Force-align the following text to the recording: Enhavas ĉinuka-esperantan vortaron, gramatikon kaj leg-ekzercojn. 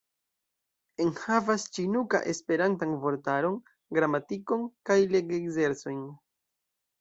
Enhavas 1.03 1.65
ĉinuka-esperantan 1.75 2.95
vortaron, 3.03 3.59
gramatikon 3.99 4.65
kaj 4.91 4.99
leg-ekzercojn. 5.13 6.03